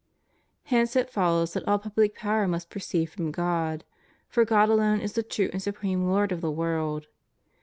Hence 0.63 0.95
it 0.95 1.11
follows 1.11 1.53
that 1.53 1.67
all 1.67 1.77
public 1.77 2.15
power 2.15 2.47
must 2.47 2.71
proceed 2.71 3.05
from 3.05 3.29
God. 3.29 3.83
For 4.29 4.43
God 4.45 4.67
alone 4.67 4.99
is 4.99 5.13
the 5.13 5.21
true 5.21 5.51
and 5.53 5.61
supreme 5.61 6.07
Lord 6.09 6.31
of 6.31 6.41
the 6.41 6.49
world. 6.49 7.05